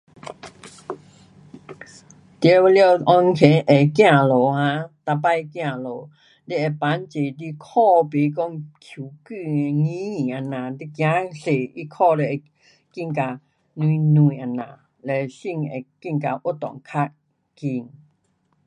[2.41, 2.65] 全部
[3.09, 4.89] 按时得走路 um，
[5.21, 6.09] 每次走路，
[6.45, 9.89] 你会帮助你脚不讲抽筋硬
[10.29, 10.37] 硬
[10.79, 12.43] 这样，你走多你脚就会
[12.97, 13.39] 觉得
[13.75, 17.13] 软软这样，嘞心会觉得活动较快。